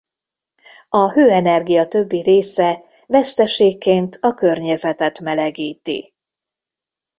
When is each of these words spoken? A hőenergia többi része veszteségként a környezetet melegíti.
A 0.89 1.11
hőenergia 1.11 1.87
többi 1.87 2.21
része 2.21 2.83
veszteségként 3.07 4.15
a 4.21 4.33
környezetet 4.33 5.19
melegíti. 5.19 6.13